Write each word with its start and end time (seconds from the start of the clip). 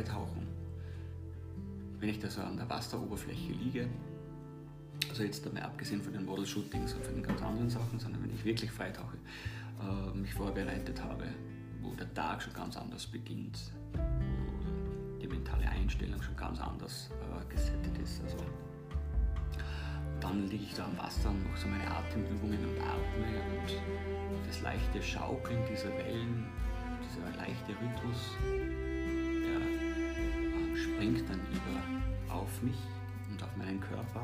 Freitauchen, 0.00 0.46
wenn 1.98 2.08
ich 2.08 2.18
da 2.18 2.30
so 2.30 2.40
an 2.40 2.56
der 2.56 2.68
Wasseroberfläche 2.70 3.52
liege, 3.52 3.86
also 5.10 5.24
jetzt 5.24 5.46
einmal 5.46 5.64
abgesehen 5.64 6.00
von 6.00 6.14
den 6.14 6.24
Model-Shootings 6.24 6.94
und 6.94 7.04
von 7.04 7.14
den 7.16 7.22
ganz 7.22 7.42
anderen 7.42 7.68
Sachen, 7.68 7.98
sondern 7.98 8.22
wenn 8.22 8.34
ich 8.34 8.42
wirklich 8.42 8.70
freitauche, 8.70 9.18
äh, 9.82 10.16
mich 10.16 10.32
vorbereitet 10.32 11.02
habe, 11.02 11.24
wo 11.82 11.94
der 11.94 12.12
Tag 12.14 12.40
schon 12.40 12.54
ganz 12.54 12.78
anders 12.78 13.06
beginnt, 13.06 13.58
wo 13.92 15.18
die 15.18 15.28
mentale 15.28 15.68
Einstellung 15.68 16.22
schon 16.22 16.36
ganz 16.36 16.60
anders 16.60 17.10
äh, 17.10 17.52
gesettet 17.52 17.98
ist. 18.02 18.22
Also, 18.24 18.38
dann 20.18 20.46
liege 20.48 20.64
ich 20.64 20.74
da 20.74 20.86
am 20.86 20.96
Wasser 20.96 21.28
und 21.28 21.44
mache 21.44 21.58
so 21.58 21.68
meine 21.68 21.90
Atemübungen 21.90 22.58
und 22.58 22.80
atme 22.80 23.26
und 24.30 24.46
das 24.48 24.62
leichte 24.62 25.02
Schaukeln 25.02 25.60
dieser 25.70 25.90
Wellen, 25.98 26.46
dieser 27.04 27.36
leichte 27.36 27.72
Rhythmus, 27.72 28.36
springt 31.00 31.26
dann 31.30 31.40
über 31.50 32.34
auf 32.34 32.60
mich 32.60 32.76
und 33.30 33.42
auf 33.42 33.56
meinen 33.56 33.80
Körper 33.80 34.20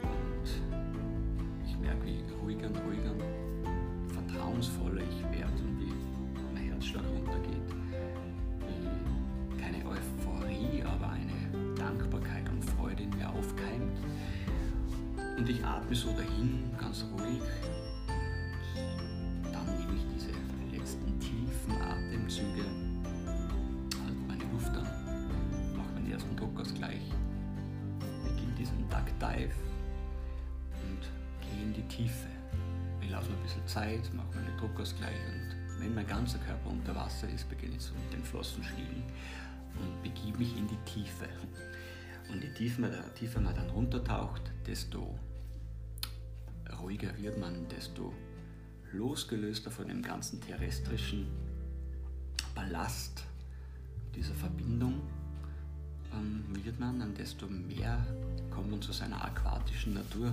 und 0.00 1.66
ich 1.66 1.76
merke, 1.76 2.06
wie 2.06 2.22
ruhiger 2.40 2.68
und 2.68 2.78
ruhiger 2.78 3.10
und 3.10 4.10
vertrauensvoller 4.10 5.02
ich 5.02 5.38
werde 5.38 5.52
und 5.62 5.80
wie 5.80 5.92
mein 6.54 6.70
Herzschlag 6.70 7.04
runtergeht. 7.04 7.74
Wie 8.60 9.60
keine 9.60 9.84
Euphorie, 9.84 10.82
aber 10.82 11.10
eine 11.10 11.74
Dankbarkeit 11.74 12.48
und 12.48 12.64
Freude 12.64 13.02
in 13.02 13.10
mir 13.10 13.28
aufkeimt. 13.28 13.98
Und 15.36 15.46
ich 15.46 15.62
atme 15.62 15.94
so 15.94 16.08
dahin, 16.12 16.70
ganz 16.80 17.04
ruhig. 17.12 17.42
Diesen 29.32 29.32
Duck 29.32 29.32
Dive 29.32 29.54
in 31.62 31.72
die 31.72 31.82
Tiefe. 31.88 32.28
Lasse 33.10 33.30
mir 33.30 33.36
ein 33.36 33.42
bisschen 33.42 33.66
Zeit, 33.66 34.12
mache 34.14 34.26
meine 34.34 34.56
Druckausgleich 34.56 35.14
und 35.32 35.80
wenn 35.80 35.94
mein 35.94 36.06
ganzer 36.06 36.38
Körper 36.38 36.70
unter 36.70 36.94
Wasser 36.96 37.28
ist, 37.28 37.48
beginne 37.48 37.76
ich 37.76 37.82
so 37.82 37.94
mit 37.94 38.12
den 38.12 38.24
Flossen 38.24 38.64
schliegen 38.64 39.04
und 39.80 40.02
begebe 40.02 40.38
mich 40.38 40.56
in 40.56 40.66
die 40.66 40.78
Tiefe. 40.84 41.28
Und 42.32 42.42
je 42.42 42.50
tiefer, 42.54 43.14
tiefer 43.14 43.40
man 43.40 43.54
dann 43.54 43.70
runtertaucht, 43.70 44.42
desto 44.66 45.16
ruhiger 46.80 47.16
wird 47.18 47.38
man, 47.38 47.68
desto 47.68 48.12
losgelöster 48.92 49.70
von 49.70 49.86
dem 49.88 50.02
ganzen 50.02 50.40
terrestrischen 50.40 51.28
Ballast 52.54 53.24
dieser 54.14 54.34
Verbindung 54.34 55.02
ähm, 56.12 56.44
wird 56.64 56.80
man, 56.80 56.98
dann 56.98 57.14
desto 57.14 57.46
mehr 57.46 58.04
kommt 58.54 58.70
man 58.70 58.80
zu 58.80 58.92
seiner 58.92 59.22
aquatischen 59.24 59.94
Natur 59.94 60.32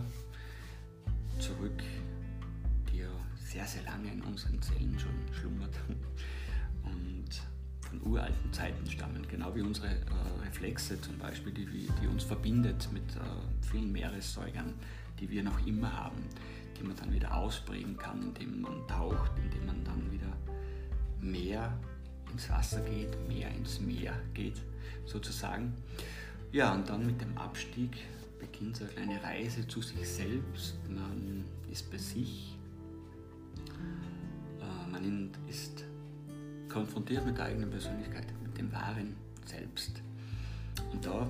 zurück, 1.40 1.84
die 2.92 3.00
ja 3.00 3.08
sehr, 3.36 3.66
sehr 3.66 3.84
lange 3.84 4.12
in 4.12 4.22
unseren 4.22 4.62
Zellen 4.62 4.98
schon 5.00 5.12
schlummert 5.34 5.74
und 6.84 7.30
von 7.82 8.02
uralten 8.04 8.54
Zeiten 8.54 8.90
stammen, 8.90 9.26
genau 9.28 9.56
wie 9.56 9.62
unsere 9.62 9.88
äh, 9.88 10.46
Reflexe 10.46 11.02
zum 11.02 11.18
Beispiel, 11.18 11.52
die, 11.52 11.66
die 12.02 12.08
uns 12.08 12.24
verbindet 12.24 12.88
mit 12.94 13.16
äh, 13.16 13.66
vielen 13.72 13.92
Meeressäugern, 13.92 14.74
die 15.20 15.30
wir 15.30 15.44
noch 15.44 15.66
immer 15.66 15.92
haben, 15.92 16.24
die 16.80 16.84
man 16.84 16.96
dann 16.96 17.12
wieder 17.12 17.36
ausprägen 17.36 17.98
kann, 17.98 18.22
indem 18.22 18.62
man 18.62 18.88
taucht, 18.88 19.32
indem 19.44 19.66
man 19.66 19.84
dann 19.84 20.12
wieder 20.12 20.32
mehr 21.20 21.76
ins 22.32 22.50
Wasser 22.50 22.82
geht, 22.82 23.18
mehr 23.28 23.50
ins 23.50 23.80
Meer 23.80 24.14
geht, 24.34 24.62
sozusagen. 25.06 25.74
Ja, 26.52 26.74
und 26.74 26.90
dann 26.90 27.06
mit 27.06 27.22
dem 27.22 27.38
Abstieg 27.38 27.92
beginnt 28.38 28.76
so 28.76 28.86
eine 28.98 29.24
Reise 29.24 29.66
zu 29.68 29.82
sich 29.82 30.06
selbst. 30.06 30.76
Man 30.90 31.46
ist 31.72 31.90
bei 31.90 31.98
sich. 31.98 32.58
Äh, 34.60 34.92
man 34.92 35.32
ist 35.48 35.86
konfrontiert 36.68 37.26
mit 37.26 37.38
der 37.38 37.46
eigenen 37.46 37.70
Persönlichkeit, 37.70 38.26
mit 38.44 38.58
dem 38.58 38.72
wahren 38.74 39.16
Selbst. 39.46 40.02
Und 40.92 41.06
da 41.06 41.26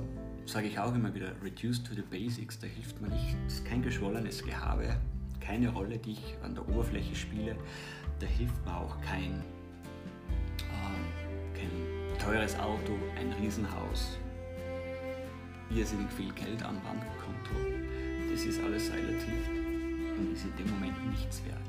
sage 0.46 0.68
ich 0.68 0.80
auch 0.80 0.94
immer 0.96 1.14
wieder, 1.14 1.32
reduce 1.44 1.84
to 1.84 1.94
the 1.94 2.02
basics, 2.02 2.58
da 2.58 2.66
hilft 2.66 3.00
mir 3.00 3.10
nicht 3.10 3.66
kein 3.66 3.82
geschwollenes 3.84 4.44
Gehabe, 4.44 4.98
keine 5.40 5.70
Rolle, 5.70 6.00
die 6.00 6.14
ich 6.14 6.36
an 6.44 6.56
der 6.56 6.68
Oberfläche 6.68 7.16
spiele, 7.16 7.56
da 8.20 8.26
hilft 8.26 8.66
mir 8.66 8.76
auch 8.76 9.00
kein, 9.02 9.44
äh, 10.58 11.58
kein 11.58 12.20
teures 12.20 12.58
Auto, 12.60 12.98
ein 13.18 13.32
Riesenhaus, 13.34 14.18
irrsinnig 15.76 16.12
viel 16.12 16.32
Geld 16.34 16.64
am 16.64 16.76
Bankkonto. 16.82 17.56
Das 18.32 18.46
ist 18.46 18.62
alles 18.64 18.92
relativ 18.92 19.50
und 20.18 20.34
ist 20.34 20.46
in 20.46 20.56
dem 20.58 20.74
Moment 20.74 21.10
nichts 21.10 21.44
wert. 21.46 21.62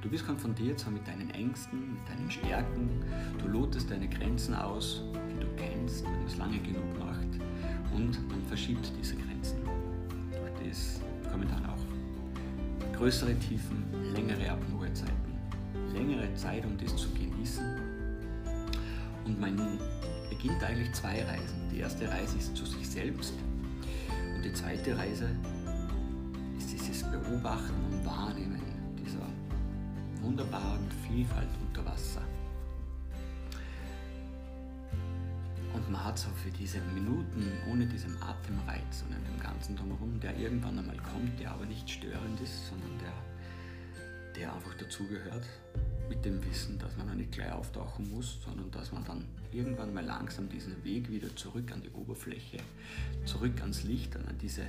Du 0.00 0.08
bist 0.08 0.26
konfrontiert 0.26 0.80
so 0.80 0.90
mit 0.90 1.06
deinen 1.06 1.30
Ängsten, 1.30 1.94
mit 1.94 2.08
deinen 2.08 2.30
Stärken. 2.30 2.90
Du 3.38 3.46
lotest 3.46 3.88
deine 3.90 4.08
Grenzen 4.08 4.54
aus, 4.54 5.04
die 5.30 5.40
du 5.40 5.46
kennst, 5.56 6.04
wenn 6.04 6.12
man 6.12 6.26
es 6.26 6.36
lange 6.36 6.58
genug 6.58 6.98
macht. 6.98 7.28
Und 7.94 8.28
man 8.28 8.42
verschiebt 8.48 8.92
diese 8.98 9.14
Grenzen. 9.14 9.58
Durch 9.64 10.68
das 10.68 11.00
kommen 11.30 11.46
dann 11.48 11.64
auch 11.66 12.96
größere 12.96 13.34
Tiefen, 13.38 13.84
längere 14.12 14.50
Apnoe-Zeiten. 14.50 15.32
Längere 15.94 16.34
Zeit, 16.34 16.64
um 16.64 16.76
das 16.78 16.96
zu 16.96 17.08
genießen. 17.10 17.64
Und 19.24 19.40
mein 19.40 19.56
beginnt 20.42 20.64
eigentlich 20.64 20.92
zwei 20.92 21.22
Reisen. 21.22 21.70
Die 21.72 21.78
erste 21.78 22.08
Reise 22.08 22.36
ist 22.36 22.56
zu 22.56 22.66
sich 22.66 22.88
selbst 22.88 23.32
und 24.34 24.42
die 24.42 24.52
zweite 24.52 24.96
Reise 24.96 25.28
ist 26.58 26.72
dieses 26.72 27.04
Beobachten 27.04 27.84
und 27.90 28.04
Wahrnehmen 28.04 28.60
dieser 28.98 29.28
wunderbaren 30.20 30.90
Vielfalt 31.06 31.48
unter 31.60 31.84
Wasser. 31.88 32.22
Und 35.74 35.90
man 35.92 36.04
hat 36.04 36.18
so 36.18 36.28
für 36.30 36.50
diese 36.50 36.80
Minuten 36.92 37.52
ohne 37.70 37.86
diesen 37.86 38.20
Atemreiz 38.20 39.04
und 39.08 39.12
dem 39.12 39.40
ganzen 39.40 39.76
drumherum, 39.76 40.18
der 40.18 40.36
irgendwann 40.36 40.76
einmal 40.76 40.96
kommt, 40.96 41.38
der 41.38 41.52
aber 41.52 41.66
nicht 41.66 41.88
störend 41.88 42.40
ist, 42.40 42.66
sondern 42.68 42.98
der, 42.98 44.40
der 44.42 44.52
einfach 44.52 44.74
dazugehört, 44.74 45.46
mit 46.08 46.24
dem 46.24 46.44
Wissen, 46.44 46.78
dass 46.78 46.96
man 46.96 47.16
nicht 47.16 47.32
gleich 47.32 47.52
auftauchen 47.52 48.10
muss, 48.10 48.38
sondern 48.44 48.70
dass 48.70 48.92
man 48.92 49.04
dann 49.04 49.24
irgendwann 49.52 49.92
mal 49.94 50.04
langsam 50.04 50.48
diesen 50.48 50.82
Weg 50.84 51.10
wieder 51.10 51.34
zurück 51.36 51.70
an 51.72 51.82
die 51.82 51.90
Oberfläche, 51.90 52.58
zurück 53.24 53.60
ans 53.60 53.84
Licht, 53.84 54.16
an 54.16 54.36
diese, 54.40 54.62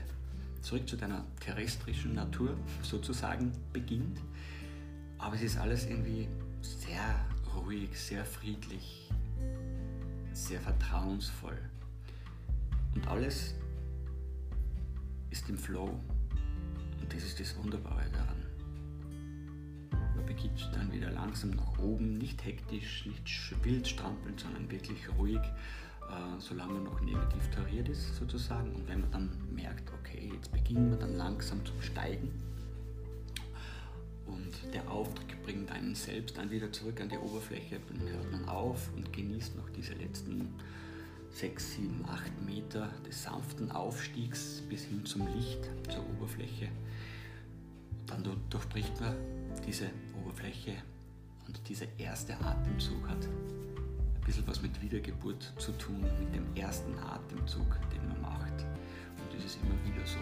zurück 0.62 0.88
zu 0.88 0.98
deiner 0.98 1.26
terrestrischen 1.40 2.14
Natur 2.14 2.56
sozusagen 2.82 3.52
beginnt. 3.72 4.20
Aber 5.18 5.36
es 5.36 5.42
ist 5.42 5.58
alles 5.58 5.86
irgendwie 5.86 6.28
sehr 6.62 7.26
ruhig, 7.56 7.90
sehr 7.98 8.26
friedlich, 8.26 9.10
sehr 10.34 10.60
vertrauensvoll. 10.60 11.58
Und 12.96 13.08
alles 13.08 13.56
ist 15.30 15.50
im 15.50 15.58
Flow. 15.58 16.00
Und 17.02 17.14
das 17.14 17.24
ist 17.24 17.40
das 17.40 17.56
Wunderbare 17.58 18.06
daran 18.12 18.43
begibt 20.44 20.76
dann 20.76 20.92
wieder 20.92 21.10
langsam 21.12 21.52
nach 21.52 21.80
oben, 21.80 22.18
nicht 22.18 22.44
hektisch, 22.44 23.06
nicht 23.06 23.64
wild 23.64 23.88
strampeln, 23.88 24.38
sondern 24.38 24.70
wirklich 24.70 24.98
ruhig, 25.18 25.40
äh, 25.40 26.40
solange 26.40 26.74
man 26.74 26.84
noch 26.84 27.00
negativ 27.00 27.50
tariert 27.50 27.88
ist 27.88 28.16
sozusagen. 28.18 28.74
Und 28.74 28.88
wenn 28.90 29.02
man 29.02 29.12
dann 29.12 29.30
merkt, 29.54 29.90
okay, 29.94 30.32
jetzt 30.34 30.52
beginnen 30.52 30.90
wir 30.90 30.98
dann 30.98 31.16
langsam 31.16 31.66
zum 31.66 31.82
Steigen 31.82 32.32
und 34.26 34.74
der 34.74 34.90
Auftritt 34.92 35.42
bringt 35.44 35.72
einen 35.72 35.96
selbst 35.96 36.38
dann 36.38 36.52
wieder 36.52 36.72
zurück 36.74 37.00
an 37.00 37.08
die 37.08 37.18
Oberfläche, 37.18 37.80
dann 37.88 38.10
hört 38.10 38.32
man 38.32 38.50
auf 38.50 38.90
und 38.96 39.14
genießt 39.14 39.56
noch 39.56 39.70
diese 39.70 39.94
letzten 39.94 40.50
6, 41.32 41.76
7, 41.76 42.06
8 42.06 42.42
Meter 42.46 42.92
des 43.08 43.24
sanften 43.24 43.72
Aufstiegs 43.72 44.62
bis 44.70 44.84
hin 44.84 45.06
zum 45.06 45.26
Licht, 45.28 45.70
zur 45.90 46.06
Oberfläche. 46.10 46.68
Dann 48.08 48.24
durchbricht 48.50 49.00
man 49.00 49.16
diese 49.66 49.90
Oberfläche 50.16 50.74
und 51.48 51.68
dieser 51.68 51.86
erste 51.98 52.34
Atemzug 52.40 53.08
hat 53.08 53.26
ein 53.26 54.22
bisschen 54.26 54.48
was 54.48 54.62
mit 54.62 54.82
Wiedergeburt 54.82 55.54
zu 55.58 55.72
tun, 55.74 56.02
mit 56.20 56.34
dem 56.34 56.46
ersten 56.56 56.98
Atemzug, 57.00 57.78
den 57.92 58.08
man 58.08 58.22
macht. 58.22 58.54
Und 58.54 59.36
das 59.36 59.46
ist 59.46 59.60
immer 59.62 59.76
wieder 59.86 60.06
so. 60.06 60.20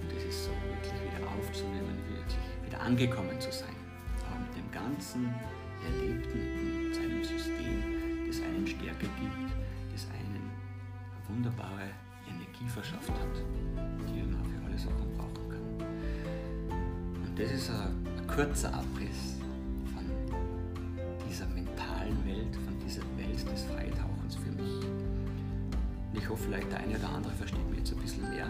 Und 0.00 0.12
es 0.16 0.24
ist 0.24 0.44
so 0.44 0.50
wirklich 0.50 0.92
wieder 0.92 1.28
aufzunehmen, 1.30 1.98
wirklich 2.08 2.38
wieder 2.64 2.80
angekommen 2.80 3.40
zu 3.40 3.50
sein. 3.50 3.74
Aber 4.26 4.38
mit 4.38 4.56
dem 4.56 4.70
ganzen 4.70 5.34
Erlebten 5.84 6.38
in 6.38 6.94
seinem 6.94 7.24
System, 7.24 8.26
das 8.26 8.40
einen 8.40 8.66
Stärke 8.66 9.06
gibt, 9.18 9.52
das 9.92 10.06
einen 10.10 10.36
eine 10.36 11.28
wunderbare 11.28 11.90
Energie 12.28 12.68
verschafft 12.68 13.10
hat, 13.10 13.36
die 14.08 14.22
man 14.22 14.44
für 14.44 14.64
alle 14.66 14.78
Sachen 14.78 15.12
brauchen 15.16 15.48
kann. 15.48 15.86
Und 17.24 17.38
das 17.38 17.50
ist 17.50 17.70
ein 17.70 18.15
kurzer 18.26 18.72
Abriss 18.74 19.36
von 19.94 20.04
dieser 21.28 21.46
mentalen 21.46 22.24
Welt, 22.24 22.54
von 22.64 22.78
dieser 22.84 23.02
Welt 23.16 23.50
des 23.50 23.62
Freitauchens 23.64 24.36
für 24.36 24.50
mich. 24.52 24.84
Und 26.12 26.18
ich 26.18 26.28
hoffe, 26.28 26.44
vielleicht 26.44 26.70
der 26.70 26.80
eine 26.80 26.98
oder 26.98 27.08
andere 27.10 27.32
versteht 27.32 27.70
mir 27.70 27.78
jetzt 27.78 27.92
ein 27.92 28.00
bisschen 28.00 28.28
mehr, 28.30 28.48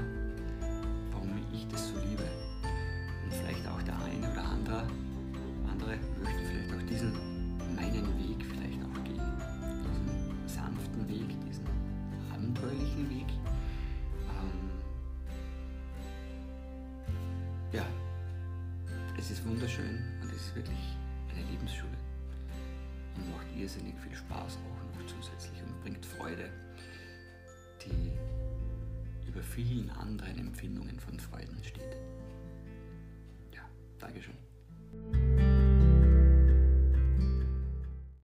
warum 1.13 1.31
ich 1.53 1.67
das 1.69 1.89
so 1.89 1.95
liebe. 2.01 2.25
Und 3.25 3.33
vielleicht 3.33 3.67
auch 3.67 3.83
der 3.83 3.97
eine 4.03 4.33
oder 4.33 4.45
andere, 4.45 4.87
andere 5.71 5.99
möchte 6.23 6.45
vielleicht 6.45 6.73
auch 6.75 6.89
diesen 6.89 7.13
meinen 7.75 8.07
Weg 8.19 8.45
vielleicht 8.45 8.81
auch 8.83 9.05
gehen. 9.05 9.21
Diesen 9.85 10.49
sanften 10.49 11.09
Weg, 11.09 11.29
diesen 11.47 11.67
abenteuerlichen 12.33 13.11
Weg. 13.11 13.29
Ähm, 14.31 14.71
ja, 17.73 17.85
es 19.19 19.31
ist 19.31 19.45
wunderschön 19.47 20.03
und 20.23 20.31
es 20.31 20.49
ist 20.49 20.55
wirklich 20.55 20.97
eine 21.31 21.43
Lebensschule 21.51 21.97
und 23.17 23.31
macht 23.33 23.47
irrsinnig 23.57 23.95
viel 23.99 24.15
Spaß 24.15 24.59
auch 24.59 24.99
noch 24.99 25.07
zusätzlich 25.07 25.63
und 25.63 25.81
bringt 25.83 26.05
Freude, 26.05 26.51
die 27.85 28.13
über 29.29 29.43
vielen 29.43 29.91
anderen 29.91 30.39
Empfindungen 30.39 30.99
von 31.01 31.19
Freuden 31.19 31.63
steht. 31.65 31.97
Ja, 33.55 33.63
Dankeschön. 33.99 34.46